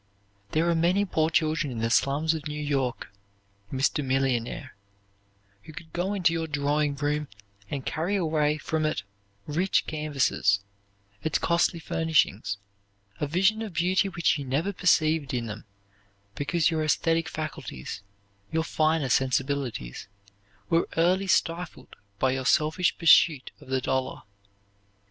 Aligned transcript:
There 0.53 0.67
are 0.67 0.73
many 0.73 1.05
poor 1.05 1.29
children 1.29 1.71
in 1.71 1.77
the 1.77 1.91
slums 1.91 2.33
of 2.33 2.47
New 2.47 2.59
York, 2.59 3.13
Mr. 3.71 4.03
Millionaire, 4.03 4.75
who 5.61 5.73
could 5.73 5.93
go 5.93 6.15
into 6.15 6.33
your 6.33 6.47
drawing 6.47 6.95
room 6.95 7.27
and 7.69 7.85
carry 7.85 8.15
away 8.15 8.57
from 8.57 8.83
its 8.87 9.03
rich 9.45 9.85
canvases, 9.85 10.61
its 11.21 11.37
costly 11.37 11.79
furnishings, 11.79 12.57
a 13.19 13.27
vision 13.27 13.61
of 13.61 13.73
beauty 13.75 14.09
which 14.09 14.39
you 14.39 14.43
never 14.43 14.73
perceived 14.73 15.35
in 15.35 15.45
them 15.45 15.65
because 16.33 16.71
your 16.71 16.83
esthetic 16.83 17.29
faculties, 17.29 18.01
your 18.51 18.63
finer 18.63 19.07
sensibilities, 19.07 20.07
were 20.67 20.89
early 20.97 21.27
stifled 21.27 21.95
by 22.17 22.31
your 22.31 22.47
selfish 22.47 22.97
pursuit 22.97 23.51
of 23.59 23.67
the 23.67 23.81
dollar. 23.81 24.23